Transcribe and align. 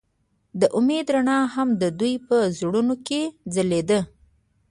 د 0.59 0.61
امید 0.77 1.07
رڼا 1.15 1.39
هم 1.55 1.69
د 1.81 1.83
دوی 1.99 2.13
په 2.27 2.37
زړونو 2.57 2.95
کې 3.07 3.21
ځلېده. 3.53 3.99